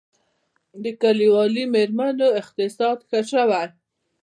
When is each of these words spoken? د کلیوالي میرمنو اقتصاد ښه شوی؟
د 0.83 0.85
کلیوالي 1.01 1.65
میرمنو 1.73 2.27
اقتصاد 2.41 2.97
ښه 3.07 3.19
شوی؟ 3.31 3.63